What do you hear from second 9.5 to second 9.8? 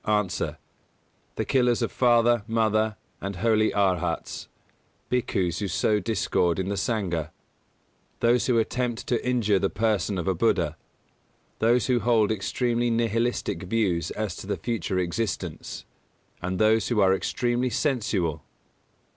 the